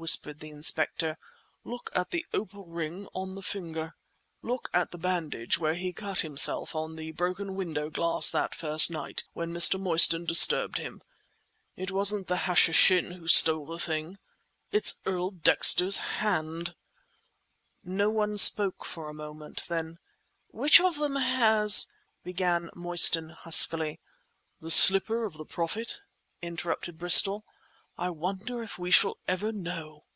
[0.00, 3.92] whispered the inspector—"look at the opal ring on the finger!
[4.40, 8.90] Look at the bandage where he cut himself on the broken window glass that first
[8.90, 9.78] night, when Mr.
[9.78, 11.02] Mostyn disturbed him.
[11.76, 14.16] It wasn't the Hashishin who stole the thing....
[14.72, 16.74] It's Earl Dexter's hand!"
[17.84, 19.64] No one spoke for a moment.
[19.68, 19.98] Then—
[20.48, 21.88] "Which of them has—"
[22.24, 24.00] began Mostyn huskily.
[24.62, 26.00] "The slipper of the Prophet?"
[26.40, 27.44] interrupted Bristol.
[27.98, 30.06] "I wonder if we shall ever know?"